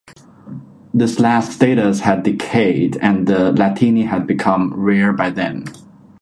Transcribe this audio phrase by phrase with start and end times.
[0.95, 5.65] This last status had decayed and the Latini had become rare by then.